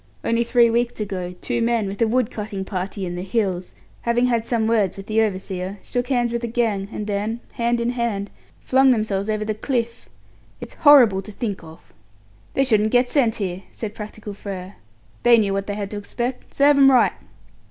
[0.23, 4.25] Only three weeks ago, two men, with a wood cutting party in the hills, having
[4.25, 7.91] had some words with the overseer, shook hands with the gang, and then, hand in
[7.91, 10.09] hand, flung themselves over the cliff.
[10.59, 11.93] It's horrible to think of!"
[12.55, 14.77] "They shouldn't get sent here," said practical Frere.
[15.21, 16.55] "They knew what they had to expect.
[16.55, 17.13] Serve 'em right."